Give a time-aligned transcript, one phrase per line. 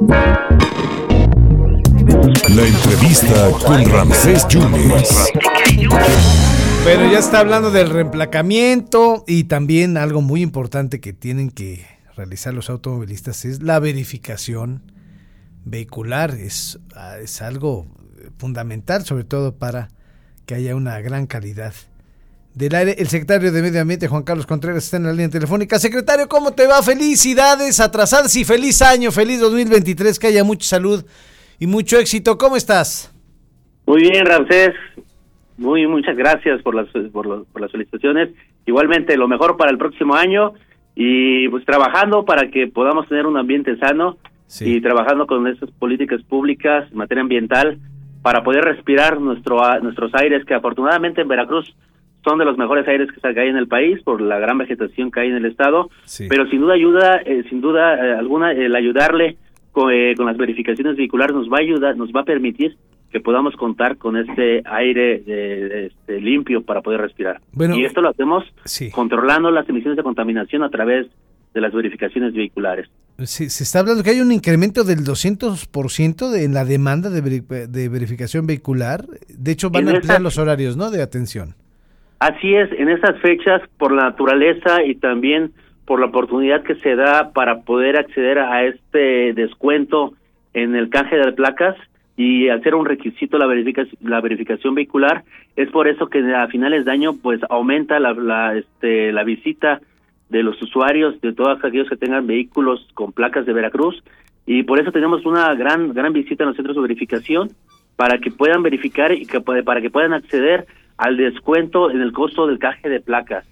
[0.00, 0.26] La
[2.64, 5.32] entrevista con Ramsés Yunes.
[6.84, 11.84] Bueno, ya está hablando del reemplacamiento y también algo muy importante que tienen que
[12.16, 14.92] realizar los automovilistas es la verificación
[15.64, 16.30] vehicular.
[16.30, 17.88] Es, ah, es algo
[18.38, 19.88] fundamental, sobre todo para
[20.46, 21.74] que haya una gran calidad
[22.58, 22.96] del aire.
[22.98, 25.78] El secretario de Medio Ambiente, Juan Carlos Contreras, está en la línea telefónica.
[25.78, 26.82] Secretario, ¿cómo te va?
[26.82, 31.04] Felicidades atrasadas y feliz año, feliz 2023, que haya mucha salud
[31.60, 32.36] y mucho éxito.
[32.36, 33.14] ¿Cómo estás?
[33.86, 34.74] Muy bien, Ramsés.
[35.56, 38.30] Muy, muchas gracias por las, por, por las felicitaciones.
[38.66, 40.52] Igualmente, lo mejor para el próximo año
[40.94, 44.18] y pues trabajando para que podamos tener un ambiente sano
[44.50, 44.76] Sí.
[44.76, 47.78] y trabajando con esas políticas públicas en materia ambiental
[48.22, 51.76] para poder respirar nuestro nuestros aires que afortunadamente en Veracruz
[52.28, 55.20] son de los mejores aires que hay en el país por la gran vegetación que
[55.20, 56.26] hay en el estado, Sí.
[56.28, 59.36] pero sin duda ayuda, eh, sin duda eh, alguna el ayudarle
[59.72, 62.76] con, eh, con las verificaciones vehiculares nos va a ayudar, nos va a permitir
[63.10, 67.40] que podamos contar con este aire eh, este, limpio para poder respirar.
[67.52, 68.90] Bueno, y esto lo hacemos Sí.
[68.90, 71.06] controlando las emisiones de contaminación a través
[71.54, 72.86] de las verificaciones vehiculares.
[73.20, 77.20] Sí, se está hablando que hay un incremento del 200% de, en la demanda de,
[77.66, 79.06] de verificación vehicular.
[79.28, 80.90] De hecho, van En a ampliar los horarios, ¿no?
[80.90, 81.54] De atención.
[82.20, 85.52] Así es, en estas fechas, por la naturaleza y también
[85.84, 90.14] por la oportunidad que se da para poder acceder a este descuento
[90.52, 91.76] en el canje de placas
[92.16, 95.22] y hacer un requisito la, verificación, la verificación vehicular,
[95.54, 99.80] es por eso que a finales de año pues aumenta la, la, este, la visita
[100.28, 104.02] de los usuarios, de todos aquellos que tengan vehículos con placas de Veracruz.
[104.46, 107.50] Y por eso tenemos una gran gran visita en los centros de verificación
[107.96, 110.66] para que puedan verificar y que para que puedan acceder
[110.98, 113.44] al descuento en el costo del caje de placas.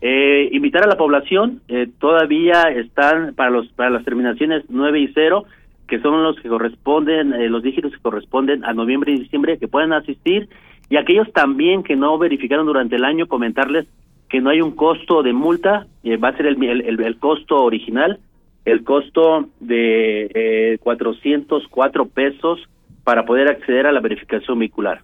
[0.00, 5.08] Eh, invitar a la población, eh, todavía están para los para las terminaciones 9 y
[5.14, 5.44] 0,
[5.88, 9.68] que son los que corresponden, eh, los dígitos que corresponden a noviembre y diciembre, que
[9.68, 10.48] puedan asistir,
[10.90, 13.86] y aquellos también que no verificaron durante el año, comentarles
[14.28, 17.62] que no hay un costo de multa, eh, va a ser el, el, el- costo
[17.62, 18.18] original,
[18.64, 22.60] el costo de eh, 404 pesos
[23.04, 25.00] para poder acceder a la verificación vehicular.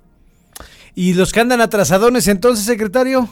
[0.98, 3.28] ¿Y los que andan atrasadones entonces, secretario?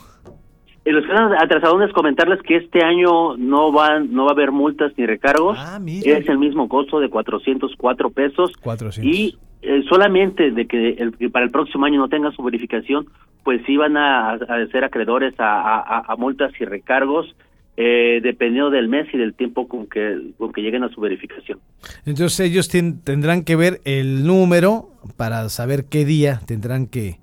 [0.85, 4.93] En los casos atrasadones comentarles que este año no van no va a haber multas
[4.97, 5.59] ni recargos.
[5.61, 6.17] Ah, mira.
[6.19, 9.05] es el mismo costo de 404 pesos 400.
[9.13, 13.07] y eh, solamente de que, el, que para el próximo año no tengan su verificación,
[13.43, 17.35] pues sí van a, a ser acreedores a, a- a multas y recargos
[17.77, 21.59] eh, dependiendo del mes y del tiempo con que con que lleguen a su verificación.
[22.05, 27.19] Entonces ellos tien- tendrán que ver el número para saber qué día tendrán que,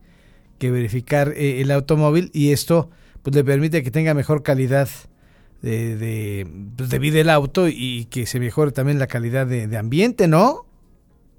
[0.64, 2.90] que verificar eh, el automóvil y esto
[3.22, 4.88] pues le permite que tenga mejor calidad
[5.62, 6.48] de, de,
[6.78, 10.28] pues, de vida el auto y que se mejore también la calidad de, de ambiente,
[10.30, 10.66] ¿no?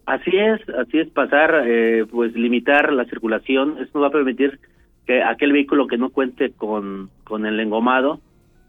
[0.07, 3.77] Así es, así es pasar, eh, pues limitar la circulación.
[3.81, 4.61] Esto va a permitir
[5.07, 8.21] que aquel vehículo que no cuente con, con el engomado,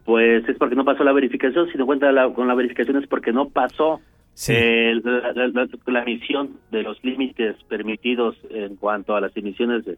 [0.05, 1.67] pues es porque no pasó la verificación.
[1.72, 3.99] Si no cuenta la- con la verificación es porque no pasó
[4.33, 4.51] Sí.
[4.55, 9.85] eh, la, la- la- la emisión de los límites permitidos en cuanto a las emisiones
[9.85, 9.97] de,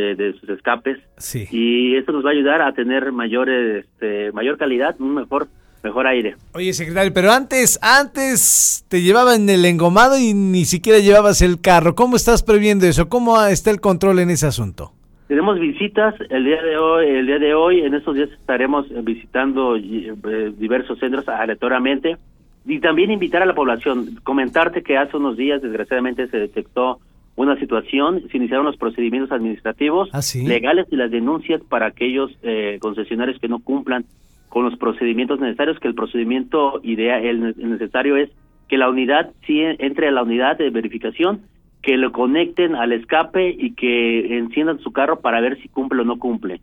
[0.00, 0.98] de- de sus escapes.
[1.18, 1.46] Sí.
[1.50, 5.48] Y esto nos va a ayudar a tener mayor, este, mayor calidad, un mejor,
[5.82, 6.36] mejor aire.
[6.54, 11.94] Oye, secretario, pero antes, antes te llevaban el engomado y ni siquiera llevabas el carro.
[11.94, 13.08] ¿Cómo estás previendo eso?
[13.08, 14.92] ¿Cómo está el control en ese asunto?
[15.28, 19.76] Tenemos visitas el día de hoy, el día de hoy, en estos días estaremos visitando
[19.76, 22.16] eh, diversos centros aleatoriamente
[22.64, 27.00] y también invitar a la población, comentarte que hace unos días desgraciadamente se detectó
[27.36, 30.46] una situación, se iniciaron los procedimientos administrativos ¿Ah, sí?
[30.46, 34.04] legales y las denuncias para aquellos eh, concesionarios que no cumplan
[34.48, 38.30] con los procedimientos necesarios, que el procedimiento ideal, el el necesario es
[38.68, 41.42] que la unidad sí entre a la unidad de verificación,
[41.82, 46.04] que lo conecten al escape y que enciendan su carro para ver si cumple o
[46.04, 46.60] no cumple.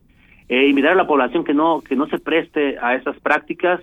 [0.49, 3.79] Eh, invitar a la población que no que no se preste a esas prácticas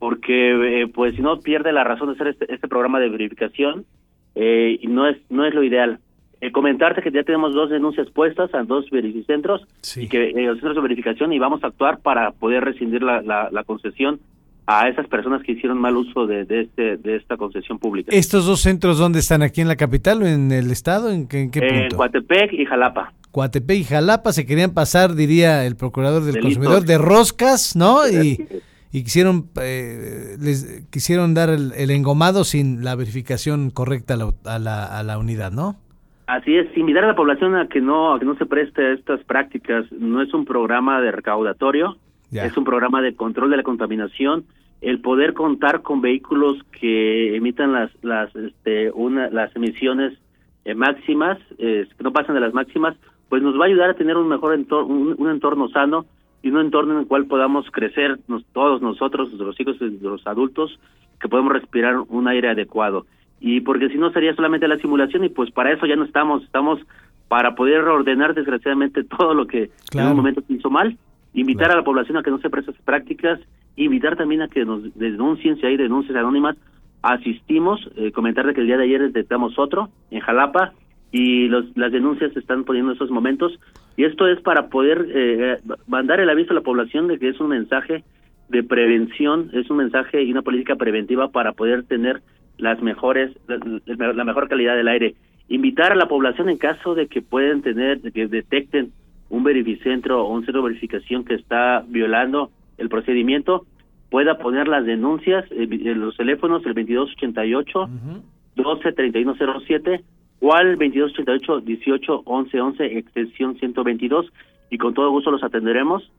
[0.00, 3.84] porque eh, pues si no pierde la razón de hacer este, este programa de verificación
[4.34, 6.00] eh, y no es no es lo ideal.
[6.40, 10.02] Eh, comentarte que ya tenemos dos denuncias puestas a dos verificentros Sí.
[10.04, 13.20] y que eh, los centros de verificación y vamos a actuar para poder rescindir la,
[13.20, 14.20] la, la concesión
[14.66, 18.10] a esas personas que hicieron mal uso de, de, este, de esta concesión pública.
[18.14, 19.42] ¿Estos dos centros dónde están?
[19.42, 21.10] ¿Aquí en la capital o en el estado?
[21.10, 21.96] ¿En qué, en qué Eh, en punto?
[21.96, 23.12] Coatepec y Jalapa.
[23.32, 26.56] Coatepec y Jalapa se querían pasar, diría el procurador del Delitos.
[26.56, 27.98] consumidor, de roscas, ¿no?
[28.92, 34.30] Y quisieron eh, les quisieron dar el, el engomado sin la verificación correcta a la,
[34.44, 35.76] a la, a la unidad, ¿no?
[36.30, 38.92] Así es, invitar a la población a que no a que no se preste a
[38.92, 39.90] estas prácticas.
[39.90, 41.96] No es un programa de recaudatorio,
[42.30, 44.44] es un programa de control de la contaminación
[44.80, 50.16] el poder contar con vehículos que emitan las las este, una, las emisiones
[50.64, 52.96] eh, máximas, que no pasen de las máximas,
[53.28, 56.06] pues nos va a ayudar a tener un mejor entorno, un, entorno sano
[56.42, 58.20] y un entorno en el cual podamos crecer
[58.52, 60.78] todos nosotros, los hijos de los adultos,
[61.20, 63.04] que podemos respirar un aire adecuado.
[63.40, 66.44] Y porque si no sería solamente la simulación y pues para eso ya no estamos,
[66.44, 66.78] estamos
[67.28, 70.96] para poder reordenar desgraciadamente todo lo que en un momento se hizo mal,
[71.32, 73.40] invitar a la población a que no se preste esas prácticas,
[73.76, 76.56] invitar también a que nos denuncien si hay denuncias anónimas,
[77.02, 80.72] asistimos, eh, comentar que el día de ayer detectamos otro en Jalapa
[81.12, 83.58] y los, las denuncias se están poniendo en estos momentos
[83.96, 87.40] y esto es para poder eh, mandar el aviso a la población de que es
[87.40, 88.04] un mensaje
[88.48, 92.22] de prevención, es un mensaje y una política preventiva para poder tener
[92.60, 95.14] las mejores la, la mejor calidad del aire.
[95.48, 98.92] Invitar a la población en caso de que pueden tener que detecten
[99.28, 103.66] un verificentro o un centro de verificación que está violando el procedimiento
[104.10, 107.88] pueda poner las denuncias en eh, los teléfonos el 2288
[108.56, 110.04] 123107
[110.40, 114.32] o al 2288 18 11 extensión 122
[114.70, 116.10] y con todo gusto los atenderemos.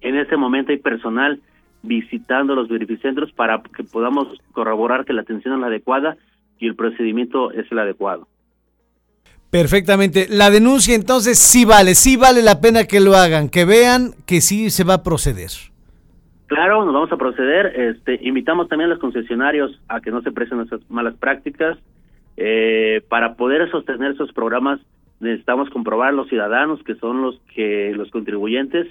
[0.00, 1.40] En este momento hay personal
[1.88, 6.16] visitando los verificentros para que podamos corroborar que la atención es la adecuada
[6.58, 8.28] y el procedimiento es el adecuado.
[9.50, 10.26] Perfectamente.
[10.28, 14.42] La denuncia entonces sí vale, sí vale la pena que lo hagan, que vean que
[14.42, 15.50] sí se va a proceder.
[16.46, 17.66] Claro, nos vamos a proceder.
[17.74, 21.78] Este, invitamos también a los concesionarios a que no se presten esas malas prácticas.
[22.36, 24.80] Eh, para poder sostener esos programas
[25.20, 28.86] necesitamos comprobar los ciudadanos que son los que los contribuyentes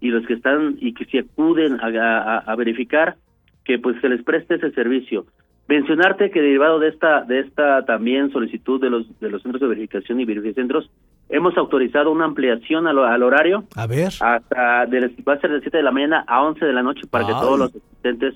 [0.00, 3.16] y los que están y que si acuden a, verificar
[3.64, 5.26] que pues se les preste ese servicio.
[5.68, 9.68] Mencionarte que derivado de esta de esta también solicitud de los de los centros de
[9.68, 10.90] verificación y verificentros
[11.28, 13.64] hemos autorizado una ampliación al, al horario.
[13.76, 14.08] A ver.
[14.20, 17.06] Hasta de, va a ser de 7 de la mañana a 11 de la noche
[17.08, 18.34] para que todos los asistentes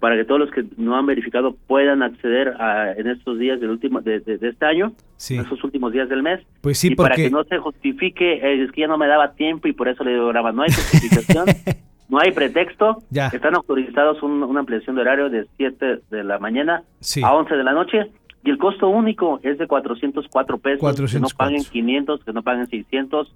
[0.00, 3.70] para que todos los que no han verificado puedan acceder a, en estos días del
[3.70, 4.92] último de, este año,
[5.30, 6.40] en estos últimos días del mes.
[6.60, 9.32] Pues sí, y para que no se justifique, eh, es que ya no me daba
[9.32, 10.52] tiempo y por eso le grababa.
[10.52, 11.46] No hay justificación,
[12.08, 13.02] no hay pretexto.
[13.10, 13.28] Ya.
[13.28, 16.82] Están autorizados una ampliación de horario de 7 de la mañana
[17.22, 18.10] a 11 de la noche.
[18.44, 21.12] Y el costo único es de 404 pesos.
[21.12, 23.34] Que no paguen 500, que no paguen 600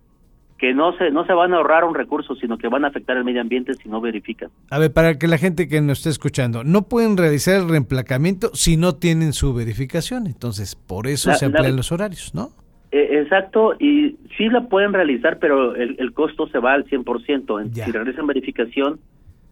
[0.62, 3.16] que no se no se van a ahorrar un recurso, sino que van a afectar
[3.16, 4.50] el medio ambiente si no verifican.
[4.70, 8.48] A ver, para que la gente que nos esté escuchando, no pueden realizar el reemplacamiento
[8.54, 12.50] si no tienen su verificación, entonces por eso se amplían los horarios, ¿no?
[12.92, 17.72] E, exacto, y sí la pueden realizar, pero el, costo se va al 100%.
[17.84, 19.00] Si realizan verificación,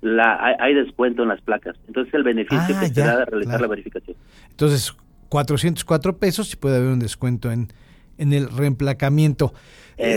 [0.03, 1.75] la hay, descuento en las placas.
[1.89, 4.17] Entonces el beneficio ah, que se da de realizar la verificación.
[4.49, 4.95] Entonces,
[5.29, 7.67] 404 pesos y puede haber un descuento en,
[8.21, 9.53] en el reemplacamiento.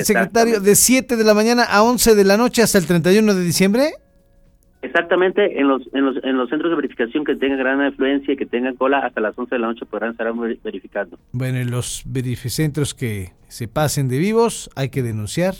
[0.03, 3.43] Secretario, de 7 de la mañana a 11 de la noche hasta el 31 de
[3.43, 3.91] diciembre.
[4.81, 8.37] Exactamente, en los, en los, en los centros de verificación que tengan gran afluencia y
[8.37, 10.27] que tengan cola, hasta las 11 de la noche podrán estar
[10.63, 11.17] verificando.
[11.31, 15.55] Bueno, en los verificentros que se pasen de vivos hay que denunciar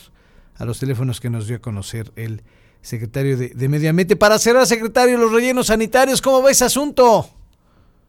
[0.55, 2.41] a los teléfonos que nos dio a conocer el
[2.81, 4.17] secretario de, de Medio Ambiente.
[4.17, 7.25] Para cerrar, secretario, los rellenos sanitarios, ¿cómo va ese asunto?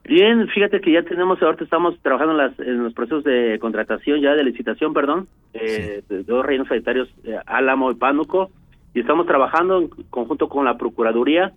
[0.07, 4.21] Bien, fíjate que ya tenemos, ahorita estamos trabajando en, las, en los procesos de contratación,
[4.21, 8.51] ya de licitación, perdón, eh, de dos reinos sanitarios, eh, Álamo y Pánuco,
[8.93, 11.53] y estamos trabajando en conjunto con la Procuraduría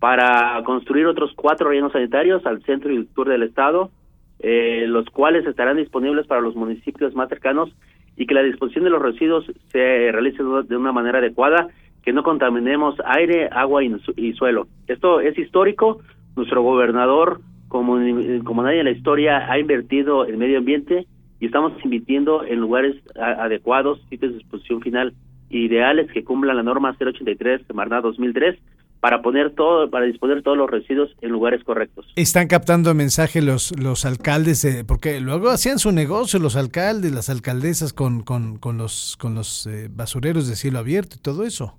[0.00, 3.92] para construir otros cuatro rellenos sanitarios al centro y el sur del estado,
[4.40, 7.70] eh, los cuales estarán disponibles para los municipios más cercanos
[8.16, 11.68] y que la disposición de los residuos se realice de una manera adecuada,
[12.02, 14.66] que no contaminemos aire, agua y suelo.
[14.88, 16.00] Esto es histórico.
[16.34, 17.40] Nuestro gobernador
[17.72, 17.96] como,
[18.44, 21.06] como nadie en la historia ha invertido en medio ambiente
[21.40, 25.14] y estamos invirtiendo en lugares adecuados, sitios de exposición final
[25.48, 28.58] ideales que cumplan la norma 083 de Marna 2003
[29.00, 32.12] para poner todo, para disponer todos los residuos en lugares correctos.
[32.14, 37.94] Están captando mensaje los los alcaldes, porque luego hacían su negocio los alcaldes, las alcaldesas
[37.94, 41.78] con, con, con los con los eh, basureros de cielo abierto y todo eso.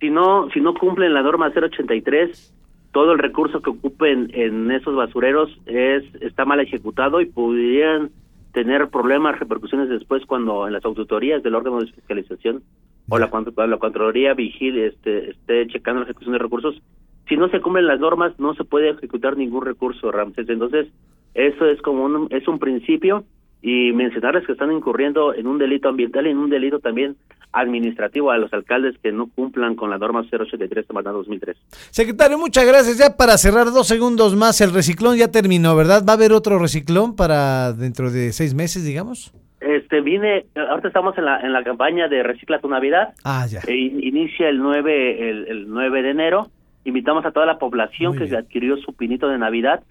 [0.00, 2.54] Si no si no cumplen la norma 083
[2.92, 8.10] todo el recurso que ocupen en esos basureros es está mal ejecutado y podrían
[8.52, 12.62] tener problemas, repercusiones después cuando en las auditorías del órgano de fiscalización
[13.08, 13.30] o la,
[13.66, 16.80] la Contraloría vigile, este, esté checando la ejecución de recursos.
[17.28, 20.48] Si no se cumplen las normas, no se puede ejecutar ningún recurso, Ramses.
[20.48, 20.88] Entonces,
[21.34, 23.24] eso es como un, es un principio
[23.62, 27.16] y mencionarles que están incurriendo en un delito ambiental y en un delito también
[27.52, 31.56] administrativo a los alcaldes que no cumplan con la norma 083 de 2003.
[31.90, 32.98] Secretario, muchas gracias.
[32.98, 36.04] Ya para cerrar dos segundos más, el reciclón ya terminó, ¿verdad?
[36.06, 39.32] ¿Va a haber otro reciclón para dentro de seis meses, digamos?
[39.60, 43.14] Este, vine, ahorita estamos en la, en la campaña de Recicla tu Navidad.
[43.22, 43.60] Ah, ya.
[43.66, 46.50] E inicia el 9, el, el 9 de enero
[46.84, 49.82] invitamos a toda la población que adquirió su pinito de Navidad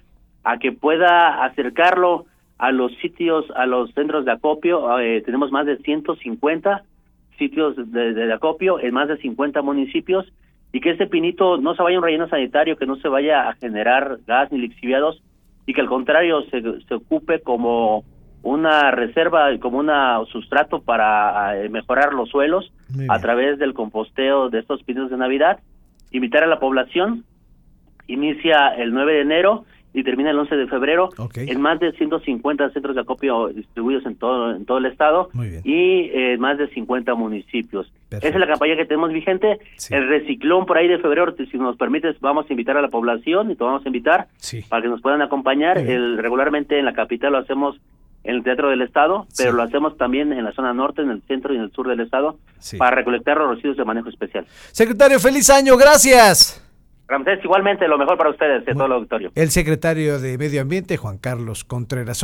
[0.43, 2.25] a que pueda acercarlo
[2.57, 4.99] a los sitios, a los centros de acopio.
[4.99, 6.83] Eh, tenemos más de 150
[7.37, 10.31] sitios de, acopio en más de 50 municipios
[10.71, 13.49] y que ese pinito no se vaya a un relleno sanitario, que no se vaya
[13.49, 15.21] a generar gas ni lixiviados
[15.65, 18.03] y que al contrario se, se ocupe como
[18.43, 19.89] una reserva, como un
[20.31, 22.71] sustrato para eh, mejorar los suelos
[23.07, 25.59] a través del composteo de estos pinos de Navidad.
[26.11, 27.23] Invitar a la población,
[28.07, 32.69] inicia el 9 de enero y termina el 11 de febrero en más de 150
[32.71, 35.29] centros de acopio distribuidos en todo en todo el estado
[35.63, 37.91] y en más de 50 municipios.
[38.09, 39.59] Esa es la campaña que tenemos vigente.
[39.89, 43.51] El reciclón por ahí de febrero, si nos permites, vamos a invitar a la población
[43.51, 44.27] y te vamos a invitar
[44.69, 45.77] para que nos puedan acompañar.
[45.77, 47.79] El, regularmente en la capital lo hacemos
[48.23, 51.21] en el Teatro del Estado, pero lo hacemos también en la zona norte, en el
[51.23, 52.37] centro y en el sur del Estado,
[52.77, 54.45] para recolectar los residuos de manejo especial.
[54.71, 56.70] Secretario, feliz año, gracias.
[57.11, 59.31] Ramsés, igualmente lo mejor para ustedes, de todo el auditorio.
[59.35, 62.23] El secretario de Medio Ambiente, Juan Carlos Contreras.